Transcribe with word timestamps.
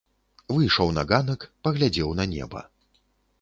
Выйшаў 0.55 0.89
на 0.97 1.03
ганак, 1.11 1.45
паглядзеў 1.67 2.09
на 2.21 2.27
неба. 2.33 2.65